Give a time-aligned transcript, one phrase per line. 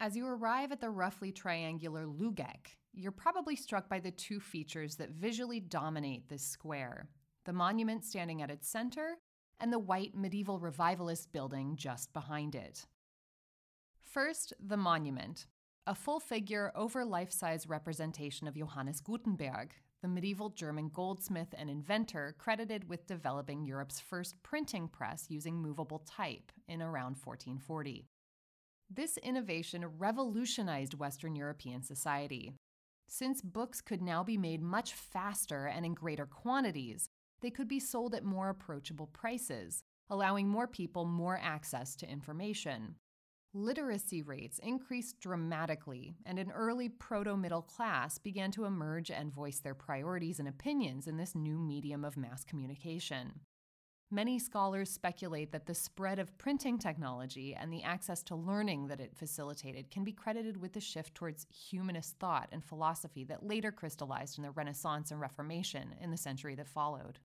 [0.00, 4.94] As you arrive at the roughly triangular Lügeck, you're probably struck by the two features
[4.94, 7.08] that visually dominate this square
[7.44, 9.16] the monument standing at its center
[9.58, 12.84] and the white medieval revivalist building just behind it.
[14.02, 15.46] First, the monument,
[15.86, 19.72] a full figure, over life size representation of Johannes Gutenberg,
[20.02, 26.00] the medieval German goldsmith and inventor credited with developing Europe's first printing press using movable
[26.00, 28.06] type in around 1440.
[28.90, 32.54] This innovation revolutionized Western European society.
[33.06, 37.08] Since books could now be made much faster and in greater quantities,
[37.40, 42.96] they could be sold at more approachable prices, allowing more people more access to information.
[43.52, 49.60] Literacy rates increased dramatically, and an early proto middle class began to emerge and voice
[49.60, 53.40] their priorities and opinions in this new medium of mass communication.
[54.10, 59.00] Many scholars speculate that the spread of printing technology and the access to learning that
[59.00, 63.70] it facilitated can be credited with the shift towards humanist thought and philosophy that later
[63.70, 67.18] crystallized in the Renaissance and Reformation in the century that followed.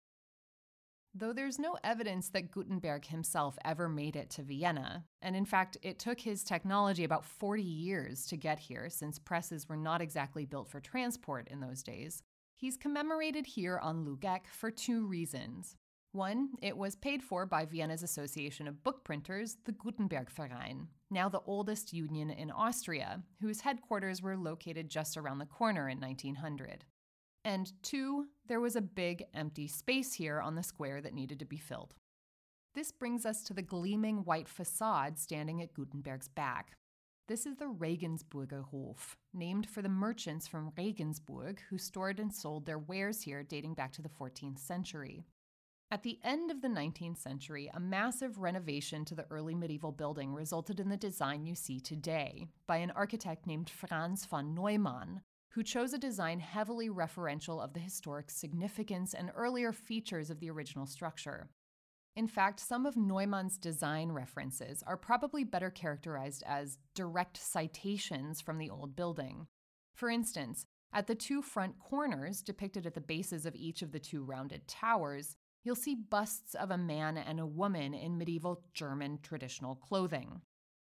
[1.15, 5.77] Though there's no evidence that Gutenberg himself ever made it to Vienna, and in fact,
[5.83, 10.45] it took his technology about 40 years to get here since presses were not exactly
[10.45, 12.23] built for transport in those days,
[12.55, 15.77] he's commemorated here on Lügeck for two reasons.
[16.13, 21.27] One, it was paid for by Vienna's Association of Book Printers, the Gutenberg Verein, now
[21.27, 26.85] the oldest union in Austria, whose headquarters were located just around the corner in 1900.
[27.43, 31.45] And two, there was a big empty space here on the square that needed to
[31.45, 31.95] be filled.
[32.75, 36.77] This brings us to the gleaming white facade standing at Gutenberg's back.
[37.27, 42.67] This is the Regensburger Hof, named for the merchants from Regensburg who stored and sold
[42.67, 45.25] their wares here dating back to the 14th century.
[45.93, 50.33] At the end of the 19th century, a massive renovation to the early medieval building
[50.33, 55.61] resulted in the design you see today by an architect named Franz von Neumann, who
[55.61, 60.87] chose a design heavily referential of the historic significance and earlier features of the original
[60.87, 61.51] structure.
[62.15, 68.57] In fact, some of Neumann's design references are probably better characterized as direct citations from
[68.57, 69.45] the old building.
[69.93, 73.99] For instance, at the two front corners, depicted at the bases of each of the
[73.99, 79.19] two rounded towers, you'll see busts of a man and a woman in medieval German
[79.21, 80.41] traditional clothing.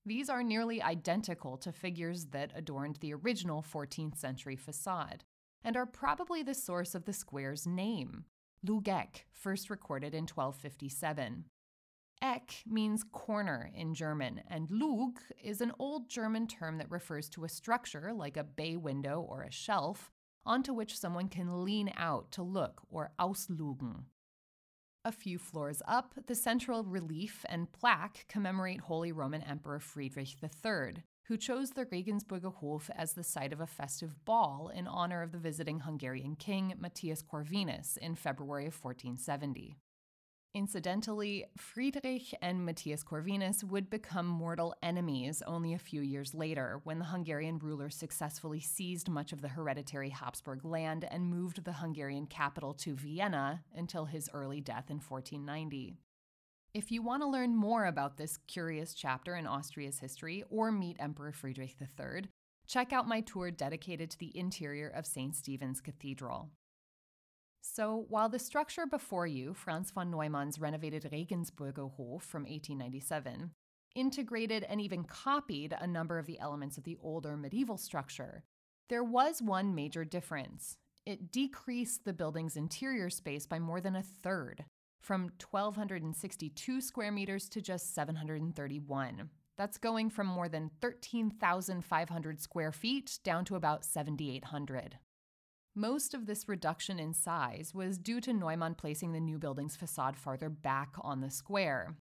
[0.05, 5.25] These are nearly identical to figures that adorned the original 14th century facade,
[5.63, 8.25] and are probably the source of the square's name.
[8.67, 11.45] Lügeck, first recorded in 1257.
[12.21, 17.45] Eck means corner in German, and Lug is an old German term that refers to
[17.45, 20.11] a structure like a bay window or a shelf
[20.45, 24.05] onto which someone can lean out to look or auslugen.
[25.09, 31.03] A few floors up, the central relief and plaque commemorate Holy Roman Emperor Friedrich III,
[31.23, 35.33] who chose the Regensburger Hof as the site of a festive ball in honor of
[35.33, 39.79] the visiting Hungarian king Matthias Corvinus in February of 1470.
[40.55, 46.99] Incidentally, Friedrich and Matthias Corvinus would become mortal enemies only a few years later when
[46.99, 52.27] the Hungarian ruler successfully seized much of the hereditary Habsburg land and moved the Hungarian
[52.27, 55.99] capital to Vienna until his early death in 1490.
[56.73, 60.97] If you want to learn more about this curious chapter in Austria's history or meet
[60.99, 62.25] Emperor Friedrich III,
[62.67, 65.37] check out my tour dedicated to the interior of St.
[65.37, 66.51] Stephen's Cathedral.
[67.71, 73.51] So, while the structure before you, Franz von Neumann's renovated Regensburger Hof from 1897,
[73.95, 78.43] integrated and even copied a number of the elements of the older medieval structure,
[78.89, 80.79] there was one major difference.
[81.05, 84.65] It decreased the building's interior space by more than a third,
[84.99, 89.29] from 1,262 square meters to just 731.
[89.59, 94.99] That's going from more than 13,500 square feet down to about 7,800.
[95.79, 100.17] Most of this reduction in size was due to Neumann placing the new building's facade
[100.17, 101.95] farther back on the square.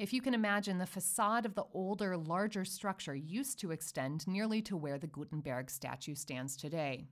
[0.00, 4.60] If you can imagine, the facade of the older, larger structure used to extend nearly
[4.62, 7.06] to where the Gutenberg statue stands today.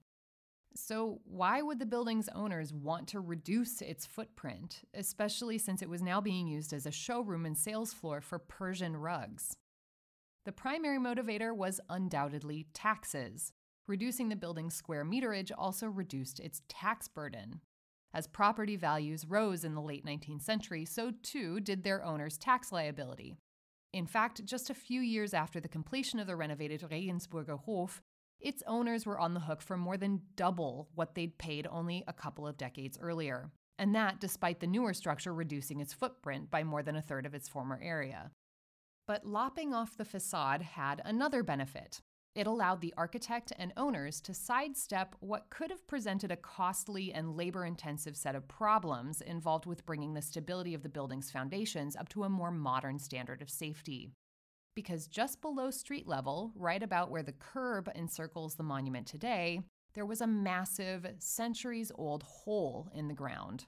[0.75, 6.03] So, why would the building's owners want to reduce its footprint, especially since it was
[6.03, 9.57] now being used as a showroom and sales floor for Persian rugs?
[10.45, 13.53] The primary motivator was undoubtedly taxes.
[13.89, 17.63] Reducing the building's square meterage also reduced its tax burden.
[18.13, 22.71] As property values rose in the late 19th century, so too did their owners' tax
[22.71, 23.39] liability.
[23.95, 28.03] In fact, just a few years after the completion of the renovated Regensburger Hof,
[28.39, 32.13] its owners were on the hook for more than double what they'd paid only a
[32.13, 36.83] couple of decades earlier, and that despite the newer structure reducing its footprint by more
[36.83, 38.31] than a third of its former area.
[39.07, 42.03] But lopping off the facade had another benefit.
[42.35, 47.37] It allowed the architect and owners to sidestep what could have presented a costly and
[47.37, 52.09] labor intensive set of problems involved with bringing the stability of the building's foundations up
[52.11, 54.13] to a more modern standard of safety.
[54.77, 59.61] Because just below street level, right about where the curb encircles the monument today,
[59.95, 63.67] there was a massive, centuries old hole in the ground.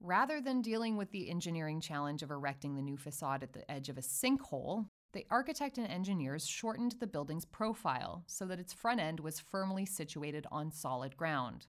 [0.00, 3.88] Rather than dealing with the engineering challenge of erecting the new facade at the edge
[3.88, 9.00] of a sinkhole, the architect and engineers shortened the building's profile so that its front
[9.00, 11.66] end was firmly situated on solid ground.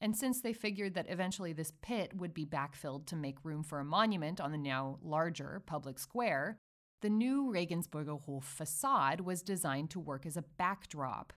[0.00, 3.78] And since they figured that eventually this pit would be backfilled to make room for
[3.78, 6.58] a monument on the now larger public square,
[7.02, 11.32] the new Regensburger Hof facade was designed to work as a backdrop.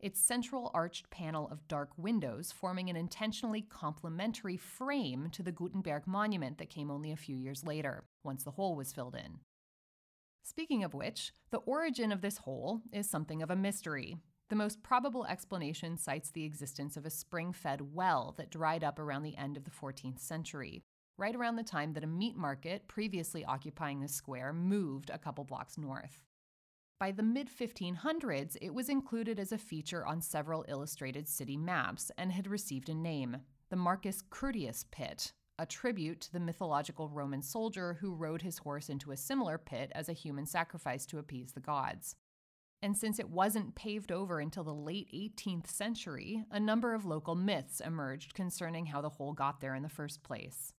[0.00, 6.06] Its central arched panel of dark windows forming an intentionally complementary frame to the Gutenberg
[6.06, 9.40] monument that came only a few years later, once the hole was filled in.
[10.48, 14.16] Speaking of which, the origin of this hole is something of a mystery.
[14.48, 18.98] The most probable explanation cites the existence of a spring fed well that dried up
[18.98, 20.82] around the end of the 14th century,
[21.18, 25.44] right around the time that a meat market previously occupying the square moved a couple
[25.44, 26.24] blocks north.
[26.98, 32.10] By the mid 1500s, it was included as a feature on several illustrated city maps
[32.16, 33.36] and had received a name
[33.68, 38.88] the Marcus Curtius Pit, a tribute to the mythological Roman soldier who rode his horse
[38.88, 42.16] into a similar pit as a human sacrifice to appease the gods.
[42.80, 47.34] And since it wasn't paved over until the late 18th century, a number of local
[47.34, 50.72] myths emerged concerning how the hole got there in the first place.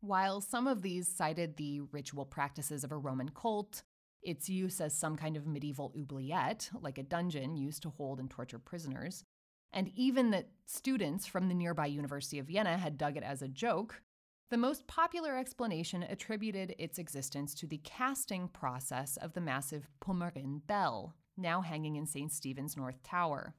[0.00, 3.82] While some of these cited the ritual practices of a Roman cult,
[4.22, 8.30] its use as some kind of medieval oubliette, like a dungeon used to hold and
[8.30, 9.24] torture prisoners,
[9.72, 13.48] and even that students from the nearby University of Vienna had dug it as a
[13.48, 14.02] joke,
[14.50, 20.60] the most popular explanation attributed its existence to the casting process of the massive Pummerin
[20.66, 22.30] bell, now hanging in St.
[22.30, 23.54] Stephen's North Tower.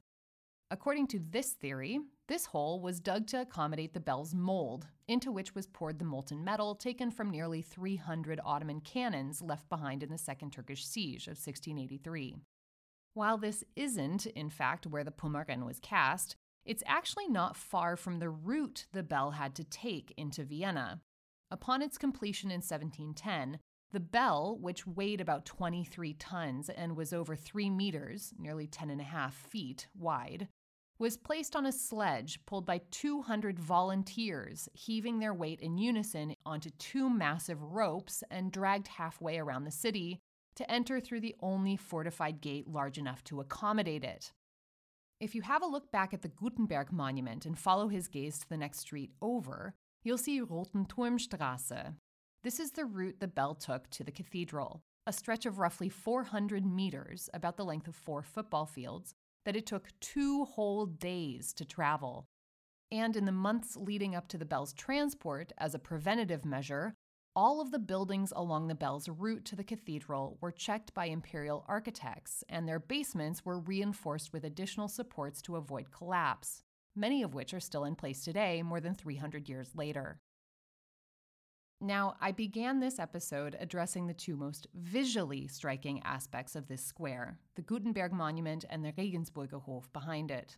[0.69, 5.53] According to this theory, this hole was dug to accommodate the bell's mold, into which
[5.53, 10.17] was poured the molten metal taken from nearly 300 Ottoman cannons left behind in the
[10.17, 12.37] Second Turkish Siege of 1683.
[13.13, 16.35] While this isn't, in fact, where the Pummerin was cast,
[16.65, 21.01] it's actually not far from the route the bell had to take into Vienna.
[21.51, 23.59] Upon its completion in 1710,
[23.91, 28.99] the bell, which weighed about 23 tons and was over 3 meters, nearly 10 and
[28.99, 30.47] a half feet wide,
[30.97, 36.69] was placed on a sledge pulled by 200 volunteers, heaving their weight in unison onto
[36.71, 40.19] two massive ropes and dragged halfway around the city
[40.55, 44.31] to enter through the only fortified gate large enough to accommodate it.
[45.23, 48.49] If you have a look back at the Gutenberg monument and follow his gaze to
[48.49, 49.73] the next street over,
[50.03, 51.95] you'll see Rotenturmstrasse.
[52.43, 56.65] This is the route the bell took to the cathedral, a stretch of roughly 400
[56.65, 59.13] meters, about the length of four football fields,
[59.45, 62.27] that it took two whole days to travel.
[62.91, 66.95] And in the months leading up to the bell's transport, as a preventative measure,
[67.35, 71.65] all of the buildings along the bell's route to the cathedral were checked by imperial
[71.67, 76.63] architects, and their basements were reinforced with additional supports to avoid collapse,
[76.95, 80.19] many of which are still in place today, more than 300 years later.
[81.81, 87.39] Now, I began this episode addressing the two most visually striking aspects of this square
[87.55, 90.57] the Gutenberg Monument and the Regensburger Hof behind it.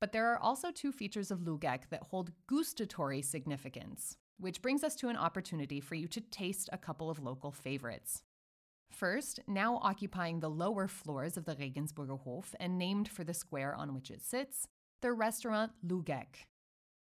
[0.00, 4.94] But there are also two features of Lügeck that hold gustatory significance, which brings us
[4.96, 8.22] to an opportunity for you to taste a couple of local favorites.
[8.90, 13.74] First, now occupying the lower floors of the Regensburger Hof and named for the square
[13.74, 14.68] on which it sits,
[15.02, 16.46] the restaurant Lügeck.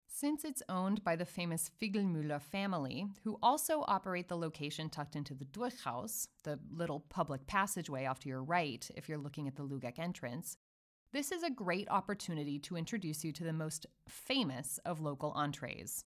[0.10, 5.36] Since it's owned by the famous Figlmüller family, who also operate the location tucked into
[5.36, 9.64] the Durchhaus, the little public passageway off to your right if you're looking at the
[9.64, 10.58] Lügeck entrance,
[11.14, 16.04] this is a great opportunity to introduce you to the most famous of local entrees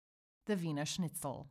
[0.50, 1.46] the Wiener Schnitzel.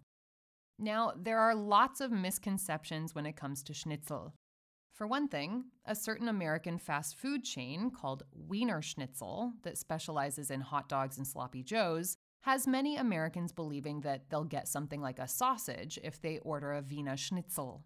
[0.77, 4.34] Now, there are lots of misconceptions when it comes to schnitzel.
[4.91, 10.60] For one thing, a certain American fast food chain called Wiener Schnitzel, that specializes in
[10.60, 15.29] hot dogs and sloppy joes, has many Americans believing that they'll get something like a
[15.29, 17.86] sausage if they order a Wiener Schnitzel.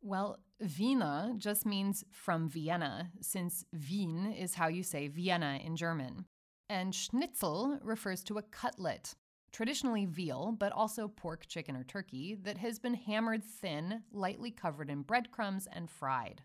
[0.00, 0.38] Well,
[0.78, 6.24] Wiener just means from Vienna, since Wien is how you say Vienna in German.
[6.70, 9.14] And Schnitzel refers to a cutlet,
[9.52, 14.90] traditionally veal, but also pork, chicken, or turkey, that has been hammered thin, lightly covered
[14.90, 16.42] in breadcrumbs, and fried.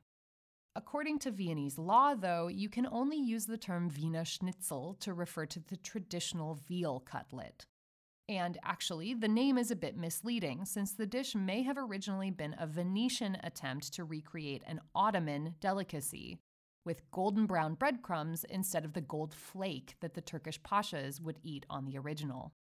[0.76, 5.46] According to Viennese law, though, you can only use the term Wiener Schnitzel to refer
[5.46, 7.68] to the traditional veal cutlet.
[8.28, 12.56] And actually, the name is a bit misleading since the dish may have originally been
[12.58, 16.40] a Venetian attempt to recreate an Ottoman delicacy,
[16.86, 21.66] with golden brown breadcrumbs instead of the gold flake that the Turkish pashas would eat
[21.70, 22.54] on the original.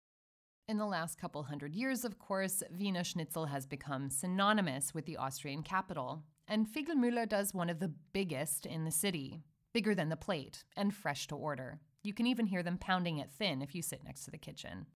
[0.70, 5.16] In the last couple hundred years, of course, Wiener Schnitzel has become synonymous with the
[5.16, 10.16] Austrian capital, and Figlmüller does one of the biggest in the city, bigger than the
[10.16, 11.80] plate, and fresh to order.
[12.04, 14.86] You can even hear them pounding it thin if you sit next to the kitchen.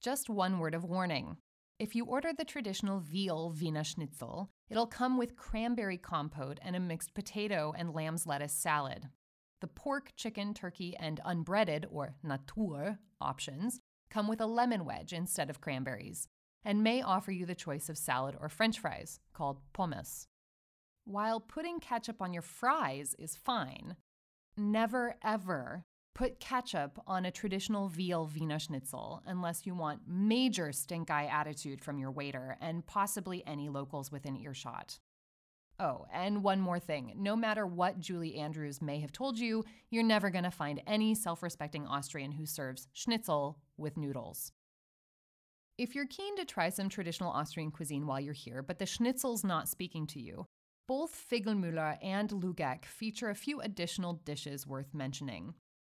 [0.00, 1.38] Just one word of warning.
[1.80, 6.80] If you order the traditional veal Wiener Schnitzel, it'll come with cranberry compote and a
[6.80, 9.08] mixed potato and lamb's lettuce salad.
[9.60, 15.48] The pork, chicken, turkey, and unbreaded or Natur options come with a lemon wedge instead
[15.48, 16.28] of cranberries
[16.64, 20.26] and may offer you the choice of salad or french fries, called pommes.
[21.04, 23.96] While putting ketchup on your fries is fine,
[24.56, 31.10] never ever Put ketchup on a traditional veal Wiener Schnitzel unless you want major stink
[31.10, 34.98] eye attitude from your waiter and possibly any locals within earshot.
[35.78, 40.02] Oh, and one more thing no matter what Julie Andrews may have told you, you're
[40.02, 44.52] never going to find any self respecting Austrian who serves schnitzel with noodles.
[45.78, 49.42] If you're keen to try some traditional Austrian cuisine while you're here, but the schnitzel's
[49.42, 50.46] not speaking to you,
[50.86, 55.54] both Figlmüller and Lügeck feature a few additional dishes worth mentioning.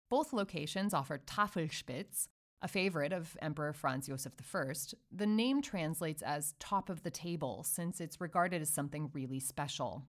[0.10, 2.28] Both locations offer Tafelspitz,
[2.62, 4.74] a favorite of Emperor Franz Josef I.
[5.12, 10.08] The name translates as top of the table since it's regarded as something really special.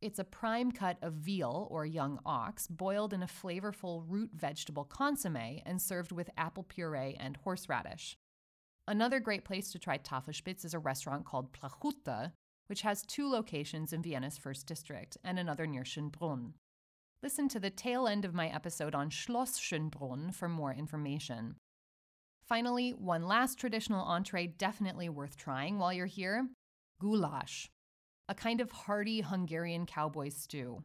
[0.00, 4.84] It's a prime cut of veal or young ox boiled in a flavorful root vegetable
[4.84, 8.16] consomme and served with apple puree and horseradish.
[8.88, 12.32] Another great place to try Tafelspitz is a restaurant called Plachuta,
[12.66, 16.54] which has two locations in Vienna's first district and another near Schönbrunn.
[17.22, 21.56] Listen to the tail end of my episode on Schloss Schönbrunn for more information.
[22.42, 26.48] Finally, one last traditional entree definitely worth trying while you're here
[27.00, 27.70] goulash,
[28.30, 30.82] a kind of hearty Hungarian cowboy stew.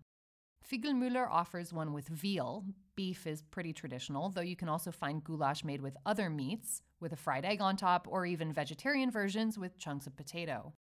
[0.70, 2.66] Figlmüller offers one with veal.
[2.96, 7.14] Beef is pretty traditional, though you can also find goulash made with other meats, with
[7.14, 10.74] a fried egg on top, or even vegetarian versions with chunks of potato.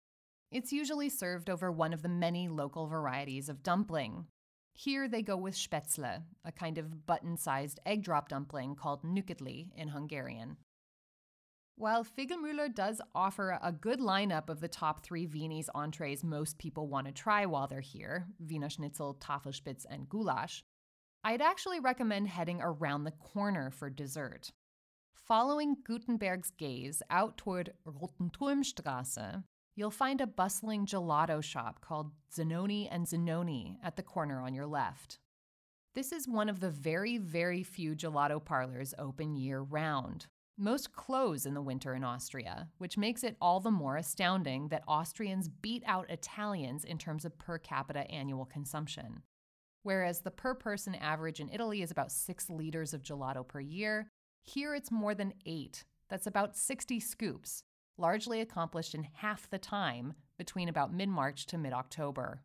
[0.51, 4.27] It's usually served over one of the many local varieties of dumpling,
[4.77, 9.69] here they go with spätzle, a kind of button sized egg drop dumpling called nokedli
[9.77, 10.57] in Hungarian.
[11.77, 16.87] While Figlmüller does offer a good lineup of the top three Viennese entrees most people
[16.87, 20.65] want to try while they're here Wiener Schnitzel, Tafelspitz, and Goulash,
[21.25, 24.53] I'd actually recommend heading around the corner for dessert.
[25.15, 29.43] Following Gutenberg's gaze out toward Rotenturmstrasse,
[29.75, 34.67] you'll find a bustling gelato shop called Zanoni and Zanoni at the corner on your
[34.67, 35.19] left.
[35.95, 40.27] This is one of the very, very few gelato parlors open year round.
[40.57, 44.85] Most close in the winter in Austria, which makes it all the more astounding that
[44.87, 49.23] Austrians beat out Italians in terms of per capita annual consumption.
[49.83, 54.07] Whereas the per person average in Italy is about six liters of gelato per year,
[54.45, 55.85] here it's more than eight.
[56.09, 57.65] That's about 60 scoops,
[57.99, 62.43] largely accomplished in half the time between about mid March to mid October.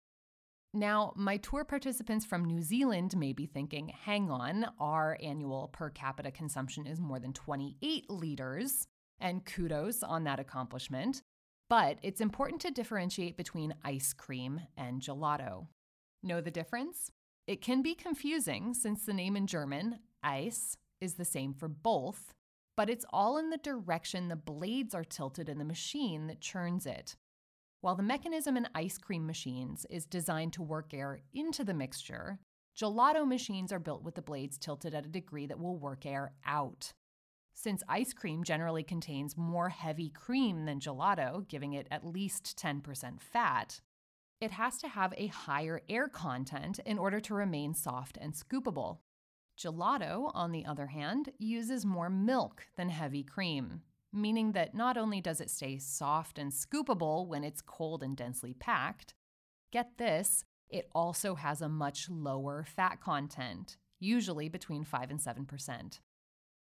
[0.74, 5.90] Now, my tour participants from New Zealand may be thinking, hang on, our annual per
[5.90, 8.86] capita consumption is more than 28 liters,
[9.20, 11.24] and kudos on that accomplishment.
[11.70, 15.68] But it's important to differentiate between ice cream and gelato.
[16.22, 17.10] Know the difference?
[17.48, 22.34] It can be confusing since the name in German, Eis, is the same for both,
[22.78, 26.86] but it's all in the direction the blades are tilted in the machine that churns
[26.86, 27.16] it.
[27.82, 32.40] While the mechanism in ice cream machines is designed to work air into the mixture,
[32.78, 36.34] gelato machines are built with the blades tilted at a degree that will work air
[36.46, 36.92] out.
[37.54, 43.22] Since ice cream generally contains more heavy cream than gelato, giving it at least 10%
[43.22, 43.80] fat,
[44.42, 48.98] it has to have a higher air content in order to remain soft and scoopable.
[49.58, 55.22] Gelato, on the other hand, uses more milk than heavy cream, meaning that not only
[55.22, 59.14] does it stay soft and scoopable when it's cold and densely packed,
[59.72, 66.00] get this, it also has a much lower fat content, usually between 5 and 7%.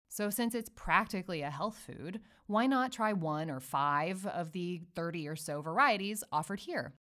[0.08, 4.82] So, since it's practically a health food, why not try one or five of the
[4.94, 6.94] 30 or so varieties offered here?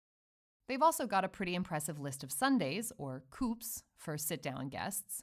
[0.67, 5.21] They've also got a pretty impressive list of sundaes, or coupes, for sit down guests,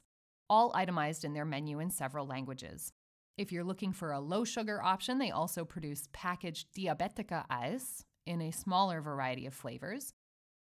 [0.49, 2.93] all itemized in their menu in several languages.
[3.41, 8.39] If you're looking for a low sugar option, they also produce packaged Diabetica ice in
[8.39, 10.13] a smaller variety of flavors,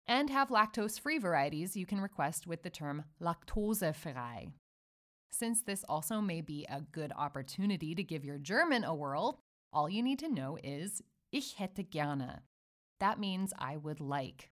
[0.07, 4.53] and have lactose free varieties you can request with the term laktosefrei.
[5.33, 9.41] Since this also may be a good opportunity to give your German a whirl,
[9.73, 12.43] All you need to know is Ich hätte gerne.
[13.01, 14.51] That means I would like.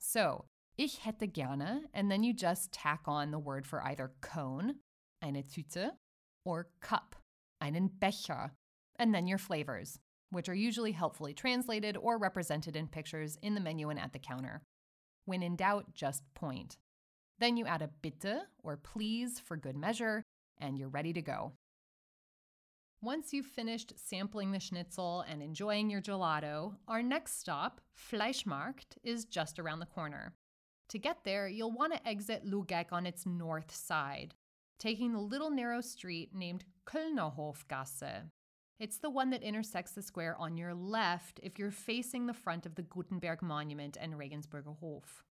[0.00, 4.80] So, ich hätte gerne, and then you just tack on the word for either cone,
[5.22, 5.92] eine Tüte,
[6.44, 7.14] or cup,
[7.60, 8.52] einen Becher,
[8.98, 9.98] and then your flavors,
[10.30, 14.18] which are usually helpfully translated or represented in pictures in the menu and at the
[14.18, 14.62] counter.
[15.24, 16.76] When in doubt, just point.
[17.38, 20.22] Then you add a bitte or please for good measure,
[20.58, 21.52] and you're ready to go.
[23.02, 29.26] Once you've finished sampling the schnitzel and enjoying your gelato, our next stop, Fleischmarkt, is
[29.26, 30.34] just around the corner.
[30.88, 34.34] To get there, you'll want to exit Lügeck on its north side,
[34.78, 38.30] taking the little narrow street named Kölner Hofgasse.
[38.78, 42.66] It's the one that intersects the square on your left if you're facing the front
[42.66, 45.24] of the Gutenberg Monument and Regensburger Hof.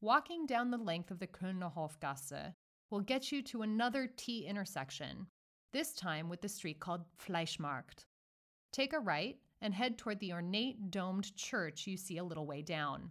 [0.00, 2.54] Walking down the length of the Kölner Hofgasse
[2.90, 5.26] will get you to another T intersection,
[5.72, 8.06] this time with the street called Fleischmarkt.
[8.72, 12.62] Take a right and head toward the ornate domed church you see a little way
[12.62, 13.10] down.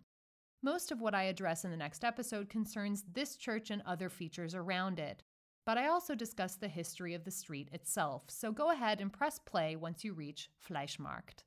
[0.62, 4.56] Most of what I address in the next episode concerns this church and other features
[4.56, 5.24] around it,
[5.66, 9.40] but I also discuss the history of the street itself, so go ahead and press
[9.40, 11.44] play once you reach Fleischmarkt.